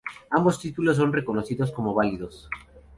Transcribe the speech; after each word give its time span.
Ambos 0.31 0.57
títulos 0.59 0.97
son 0.97 1.13
reconocidos 1.13 1.71
como 1.71 1.93
válidos. 1.93 2.49